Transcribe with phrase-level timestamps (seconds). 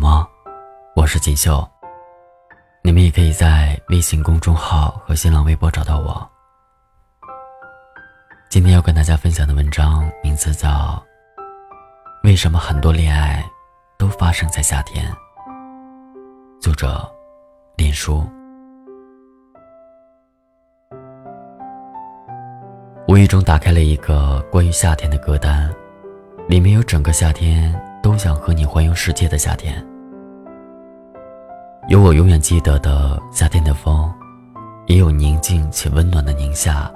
[0.00, 0.26] 吗？
[0.96, 1.68] 我是锦绣。
[2.82, 6.26] 你们也可以在微信公众号和新浪微博找到我。
[8.48, 10.68] 今天要跟大家分享的文章名字叫
[12.24, 13.44] 《为什么很多恋爱
[13.98, 15.04] 都发生在夏天》，
[16.60, 17.06] 作者
[17.76, 18.26] 林叔。
[23.06, 25.70] 无意中打开了一个关于夏天的歌单，
[26.48, 29.86] 里面有整个夏天都想和你环游世界的夏天。
[31.88, 34.12] 有我永远记得的夏天的风，
[34.86, 36.88] 也有宁静且温暖的宁夏，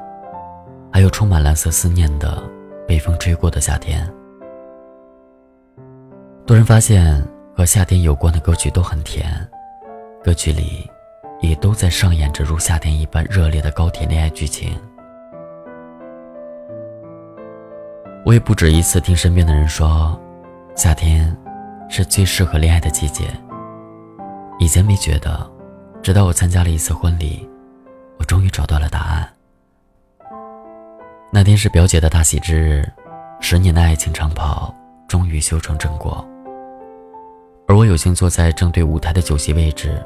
[0.93, 2.43] 还有充满蓝色思念的
[2.87, 4.09] 被风吹过的夏天。
[6.47, 9.27] 突然发现，和夏天有关的歌曲都很甜，
[10.23, 10.89] 歌曲里
[11.41, 14.79] 也都在上演着如夏天一般热烈的高铁恋爱剧情。
[18.25, 20.19] 我也不止一次听身边的人说，
[20.77, 21.37] 夏天
[21.89, 23.25] 是最适合恋爱的季节。
[24.59, 25.51] 以前没觉得，
[26.03, 27.49] 直到我参加了一次婚礼，
[28.19, 29.29] 我终于找到了答案。
[31.33, 32.89] 那天是表姐的大喜之日，
[33.41, 34.75] 十年的爱情长跑
[35.09, 36.27] 终于修成正果。
[37.67, 40.01] 而我有幸坐在正对舞台的酒席位置，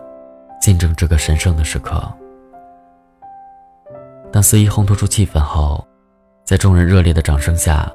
[0.60, 2.02] 见证这个神圣的时刻。
[4.32, 5.86] 当司仪烘托出气氛后，
[6.44, 7.92] 在众人热烈的掌声下，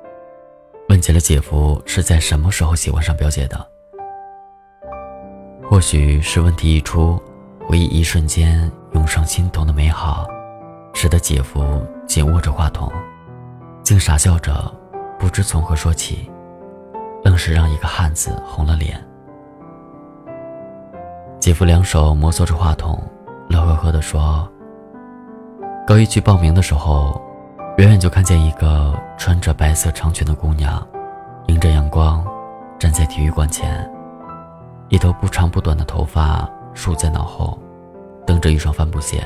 [0.90, 3.68] 问起了姐夫是在什么时候喜欢上表姐的。
[5.74, 7.20] 或许是问题一出，
[7.68, 10.28] 回忆一瞬间涌上心头的美好，
[10.94, 12.94] 使得姐夫紧握着话筒，
[13.82, 14.72] 竟傻笑着，
[15.18, 16.30] 不知从何说起，
[17.24, 19.04] 愣是让一个汉子红了脸。
[21.40, 23.02] 姐夫两手摩挲着话筒，
[23.50, 24.48] 乐呵呵地说
[25.88, 27.20] ：“高一去报名的时候，
[27.80, 30.88] 远远就看见一个穿着白色长裙的姑娘，
[31.48, 32.24] 迎着阳光，
[32.78, 33.84] 站在体育馆前。”
[34.94, 37.58] 一头不长不短的头发梳在脑后，
[38.28, 39.24] 蹬着一双帆布鞋，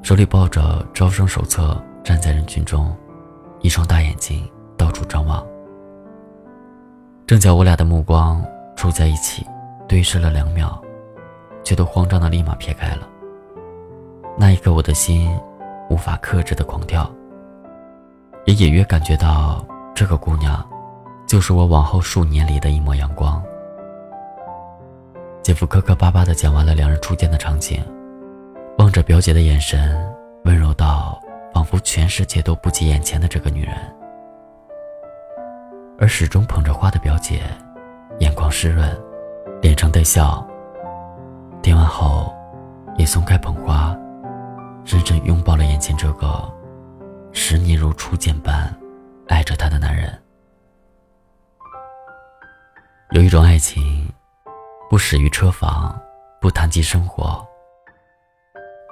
[0.00, 2.90] 手里抱着招生手册，站在人群中，
[3.60, 5.46] 一双大眼睛到处张望。
[7.26, 8.42] 正巧我俩的目光
[8.74, 9.46] 触在一起，
[9.86, 10.82] 对视了两秒，
[11.62, 13.06] 却都慌张的立马撇开了。
[14.38, 15.38] 那一刻，我的心
[15.90, 17.06] 无法克制的狂跳，
[18.46, 19.62] 也隐约感觉到
[19.94, 20.66] 这个姑娘，
[21.26, 23.42] 就是我往后数年里的一抹阳光。
[25.42, 27.84] 姐夫磕磕巴巴地讲完了两人初见的场景，
[28.78, 30.00] 望着表姐的眼神
[30.44, 31.20] 温柔到
[31.52, 33.74] 仿佛全世界都不及眼前的这个女人。
[35.98, 37.42] 而始终捧着花的表姐，
[38.20, 38.88] 眼眶湿润，
[39.60, 40.46] 脸上带笑。
[41.60, 42.32] 听完后，
[42.96, 43.96] 也松开捧花，
[44.84, 46.48] 深深拥抱了眼前这个
[47.32, 48.72] 十年如初见般
[49.26, 50.16] 爱着她的男人。
[53.10, 54.11] 有一种爱情。
[54.92, 55.98] 不始于车房，
[56.38, 57.42] 不谈及生活，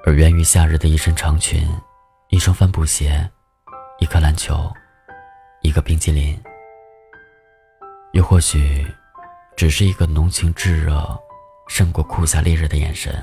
[0.03, 1.69] 而源于夏日的一身长裙，
[2.31, 3.31] 一双帆布鞋，
[3.99, 4.73] 一颗篮球，
[5.61, 6.43] 一个冰淇淋，
[8.15, 8.83] 又或许，
[9.59, 11.07] 只是一个浓情炙热，
[11.69, 13.15] 胜过酷夏烈日的眼神。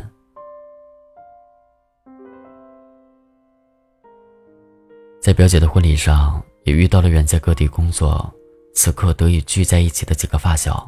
[5.19, 8.31] 在表姐的婚礼上，也遇到了远在各地工作，
[8.75, 10.87] 此刻得以聚在一起的几个发小。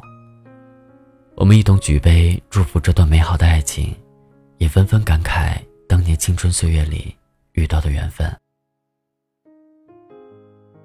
[1.40, 3.96] 我们一同举杯祝福这段美好的爱情，
[4.58, 5.56] 也纷纷感慨
[5.88, 7.16] 当年青春岁月里
[7.52, 8.30] 遇到的缘分。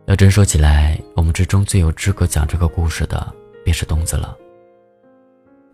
[0.06, 3.36] 要真说起来，我们之中最有资格讲这个故事的，
[3.66, 4.34] 便是东子了。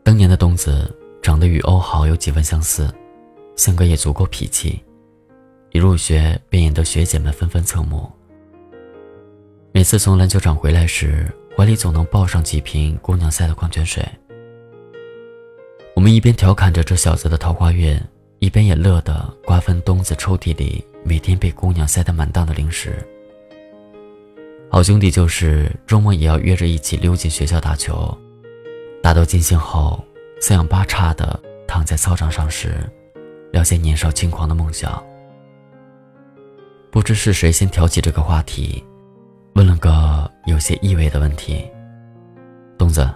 [0.01, 2.91] 当年的东子长得与欧豪有几分相似，
[3.55, 4.83] 性格也足够痞气，
[5.73, 8.11] 一入学便引得学姐们纷纷侧目。
[9.73, 14.03] 每次从篮球场回来时，怀里总能抱上几瓶姑娘塞的矿泉水。
[16.01, 17.95] 我们一边调侃着这小子的桃花运，
[18.39, 23.07] 一边也乐得瓜分东子抽屉里每天被姑娘塞得满当的零食。
[24.71, 28.17] 好兄弟就是周末也要约着一起溜进学校打球，
[29.03, 30.03] 打到尽兴后，
[30.39, 32.79] 四仰八叉的躺在操场上时，
[33.51, 34.99] 聊些年少轻狂的梦想。
[36.89, 38.83] 不知是谁先挑起这个话题，
[39.53, 41.63] 问了个有些意味的问题
[42.75, 43.07] ：“东子。”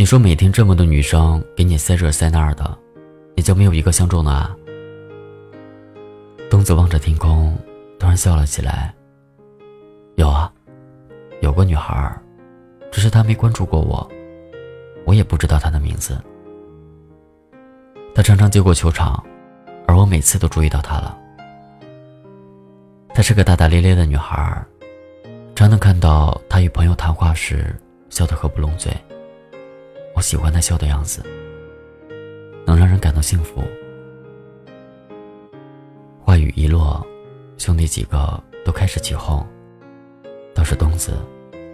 [0.00, 2.78] 你说每天这么多女生给你塞这塞那儿的，
[3.36, 4.56] 你就没有一个相中的啊？
[6.48, 7.54] 东子望着天空，
[7.98, 8.94] 突然笑了起来。
[10.14, 10.50] 有啊，
[11.42, 12.18] 有个女孩，
[12.90, 14.10] 只是她没关注过我，
[15.04, 16.18] 我也不知道她的名字。
[18.14, 19.22] 她常常经过球场，
[19.86, 21.18] 而我每次都注意到她了。
[23.12, 24.64] 她是个大大咧咧的女孩，
[25.54, 28.90] 常能看到她与朋友谈话时笑得合不拢嘴。
[30.20, 31.24] 我喜欢他笑的样子，
[32.66, 33.64] 能让人感到幸福。
[36.22, 37.02] 话语一落，
[37.56, 39.42] 兄弟几个都开始起哄，
[40.54, 41.14] 倒是东子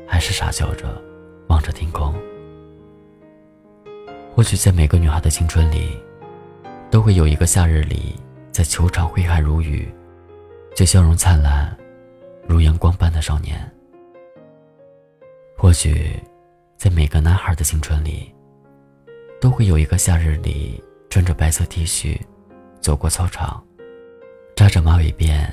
[0.06, 1.02] 还是傻笑着
[1.48, 2.14] 望着天空。
[4.32, 5.98] 或许在每个女孩的青春里，
[6.88, 8.14] 都会有一个夏日里，
[8.52, 9.92] 在球场挥汗如雨，
[10.76, 11.76] 却笑容灿烂，
[12.46, 13.58] 如阳光般的少年。
[15.58, 16.12] 或许，
[16.76, 18.32] 在每个男孩的青春里，
[19.46, 22.18] 都会有一个夏日里穿着白色 T 恤，
[22.80, 23.64] 走过操场，
[24.56, 25.48] 扎着马尾辫，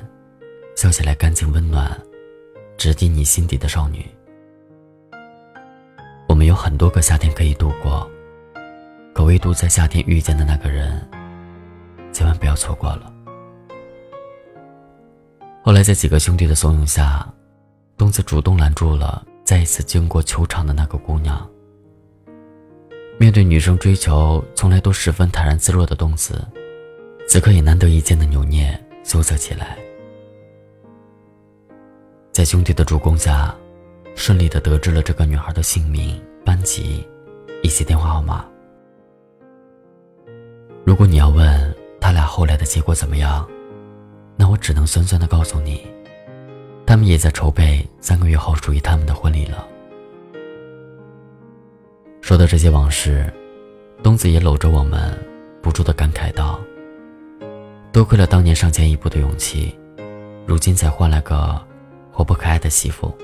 [0.74, 1.96] 笑起来干净温暖，
[2.76, 4.04] 直抵你心底的少女。
[6.28, 8.10] 我们有很多个夏天可以度过。
[9.14, 11.00] 可唯独在夏天遇见的那个人，
[12.12, 13.12] 千万不要错过了。
[15.62, 17.32] 后来在几个兄弟的怂恿下，
[17.96, 21.48] 东子主动拦住了再一次经过球场的那个姑娘。
[23.24, 26.46] 面对女生追求，从来都十分坦然自若的东子，
[27.26, 29.78] 此刻也难得一见的扭捏羞涩起来。
[32.32, 33.56] 在兄弟的助攻下，
[34.14, 37.02] 顺利的得知了这个女孩的姓名、班级
[37.62, 38.44] 以及电话号码。
[40.84, 43.48] 如果你要问他俩后来的结果怎么样，
[44.36, 45.86] 那我只能酸酸的告诉你，
[46.84, 49.66] 他们也在筹备三个月后属于他们的婚礼了。
[52.24, 53.30] 说到这些往事，
[54.02, 55.14] 东子也搂着我们，
[55.60, 56.58] 不住的感慨道
[57.92, 59.78] ：“多亏了当年上前一步的勇气，
[60.46, 61.62] 如今才换来个
[62.10, 63.14] 活泼可爱的媳妇。”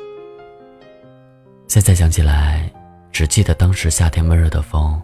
[1.67, 2.71] 现在想起来，
[3.11, 5.01] 只记得当时夏天闷热的风，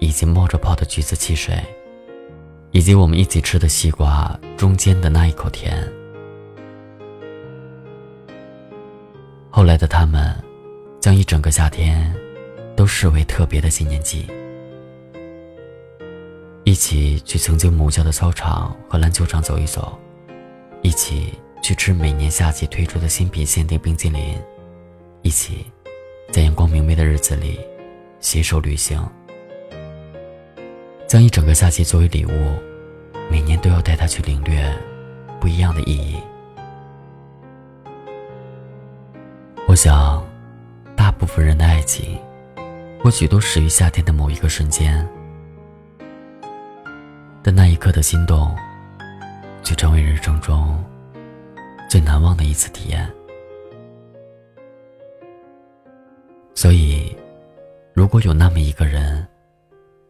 [0.00, 1.58] 以及冒着泡的橘子汽水。
[2.72, 5.90] 以及我们一起吃的西瓜中间的那一口甜。
[9.48, 10.36] 后来的他们，
[11.00, 12.14] 将一整个夏天，
[12.80, 14.26] 都视为特别的纪念季。
[16.64, 19.98] 一起去曾经母校的操场和篮球场走一走，
[20.80, 24.34] 一起去吃每年夏季推出的新品限定冰激凌，
[25.20, 25.66] 一起，
[26.32, 27.60] 在阳光明媚的日子里，
[28.18, 29.06] 携手旅行。
[31.06, 32.30] 将一整个夏季作为礼物，
[33.30, 34.74] 每年都要带他去领略
[35.38, 36.16] 不一样的意义。
[39.68, 40.26] 我想，
[40.96, 42.18] 大部分人的爱情，
[43.02, 45.08] 或许都始于夏天的某一个瞬间，
[47.42, 48.54] 但那一刻的心动，
[49.62, 50.78] 却成为人生中
[51.88, 53.10] 最难忘的一次体验。
[56.54, 57.16] 所以，
[57.94, 59.26] 如果有那么一个人，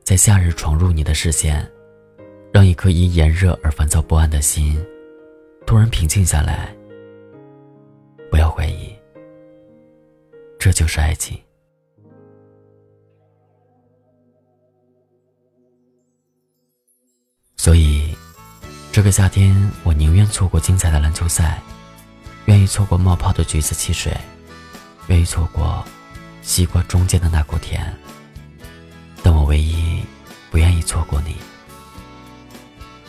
[0.03, 1.65] 在夏日闯入你的视线，
[2.53, 4.85] 让一颗因炎热而烦躁不安的心
[5.65, 6.75] 突然平静下来。
[8.33, 8.93] 不要怀疑，
[10.59, 11.39] 这就是爱情。
[17.63, 18.17] 所以，
[18.91, 19.55] 这个夏天，
[19.85, 21.61] 我宁愿错过精彩的篮球赛，
[22.47, 24.17] 愿意错过冒泡的橘子汽水，
[25.09, 25.85] 愿意错过
[26.41, 27.95] 西瓜中间的那口甜。
[29.23, 30.03] 但我唯一
[30.51, 31.37] 不愿意错过你。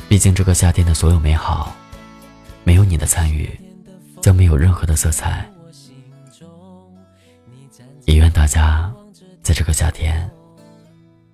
[0.10, 1.74] 毕竟这个夏天的所有美好，
[2.66, 3.58] 没有你的参与，
[4.22, 5.50] 将没有任何的色彩。
[8.04, 8.94] 也愿大家
[9.42, 10.30] 在这个夏天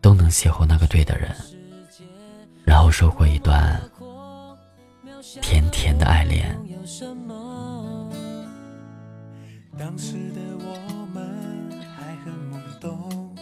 [0.02, 1.36] 都能邂逅那个对的人，
[2.68, 3.82] 然后收获一段
[5.42, 6.54] 甜甜的爱恋。
[9.80, 13.34] 当时的我们还很懵懂，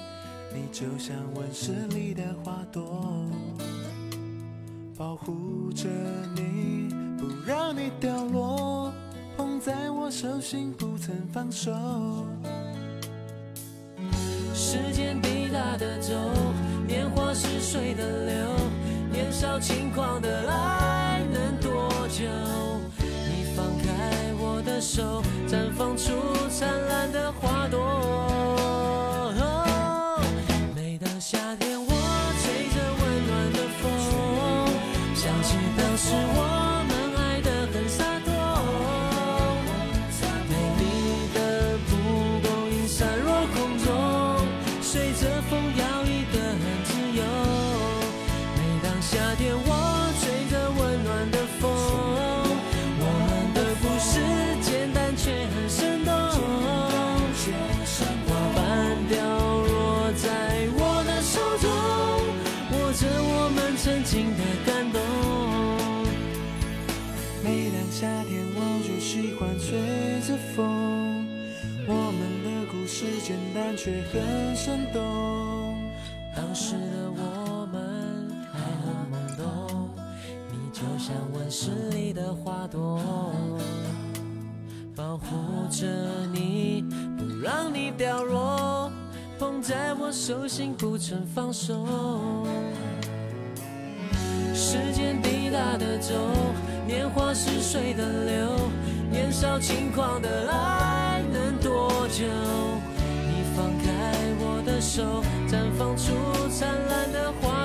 [0.54, 3.26] 你就像温室里的花朵。
[4.96, 5.90] 保护着
[6.36, 8.94] 你，不让你掉落，
[9.36, 11.72] 捧在我手心不曾放手。
[14.54, 16.14] 时间滴答的走，
[16.88, 18.55] 年华似水的流，
[19.38, 22.24] 少轻狂的爱能多久？
[23.02, 26.14] 你放开我的手，绽放出
[26.50, 28.55] 灿烂的花朵。
[62.96, 65.02] 着我们曾经的感动。
[67.44, 69.78] 每当夏天，我就喜欢吹
[70.26, 71.28] 着风，
[71.88, 75.76] 我们的故事简单却很生动。
[76.34, 79.90] 当时的我们还很懵懂，
[80.50, 83.02] 你就像温室里的花朵，
[84.96, 85.26] 保护
[85.70, 85.86] 着
[86.32, 86.86] 你，
[87.18, 88.90] 不让你掉落。
[89.38, 91.86] 捧在我手心，不曾放手。
[94.76, 96.14] 时间滴答的走，
[96.86, 98.70] 年华似水的流，
[99.10, 102.26] 年少轻狂的爱能多久？
[103.26, 103.88] 你放开
[104.38, 106.12] 我的手，绽放出
[106.50, 107.65] 灿烂的花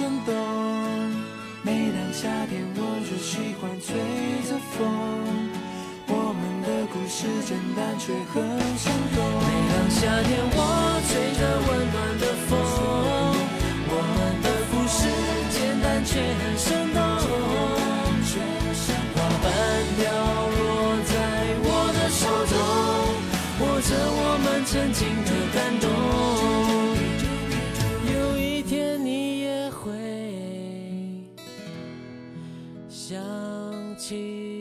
[0.00, 0.32] 生动。
[1.62, 3.92] 每当夏天，我就喜欢吹
[4.48, 4.88] 着风。
[6.08, 8.40] 我们的故事简单却很
[8.80, 9.20] 生动。
[9.44, 10.58] 每当夏天，我
[11.04, 11.96] 吹着温暖
[33.10, 34.59] 想起